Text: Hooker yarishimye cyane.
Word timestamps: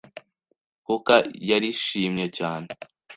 Hooker 0.87 1.23
yarishimye 1.49 2.25
cyane. 2.37 2.67